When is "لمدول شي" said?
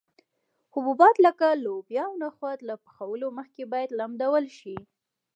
3.99-4.77